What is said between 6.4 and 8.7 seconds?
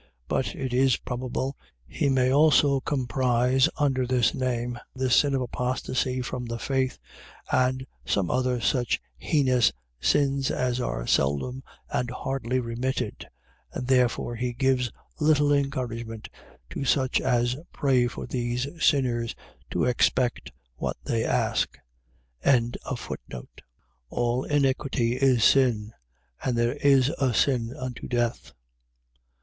the faith, and some other